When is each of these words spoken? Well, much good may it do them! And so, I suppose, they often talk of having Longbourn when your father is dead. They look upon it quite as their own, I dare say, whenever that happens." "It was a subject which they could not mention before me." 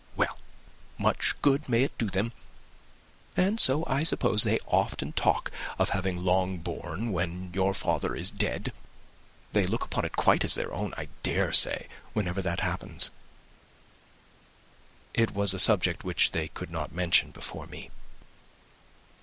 Well, 0.15 0.39
much 0.97 1.39
good 1.43 1.69
may 1.69 1.83
it 1.83 1.95
do 1.99 2.07
them! 2.09 2.31
And 3.37 3.59
so, 3.59 3.83
I 3.85 4.01
suppose, 4.03 4.41
they 4.41 4.57
often 4.65 5.13
talk 5.13 5.51
of 5.77 5.89
having 5.89 6.25
Longbourn 6.25 7.11
when 7.11 7.51
your 7.53 7.75
father 7.75 8.15
is 8.15 8.31
dead. 8.31 8.73
They 9.51 9.67
look 9.67 9.83
upon 9.85 10.03
it 10.05 10.15
quite 10.15 10.43
as 10.43 10.55
their 10.55 10.73
own, 10.73 10.95
I 10.97 11.09
dare 11.21 11.53
say, 11.53 11.87
whenever 12.13 12.41
that 12.41 12.61
happens." 12.61 13.11
"It 15.13 15.35
was 15.35 15.53
a 15.53 15.59
subject 15.59 16.03
which 16.03 16.31
they 16.31 16.47
could 16.47 16.71
not 16.71 16.91
mention 16.91 17.29
before 17.29 17.67
me." 17.67 17.91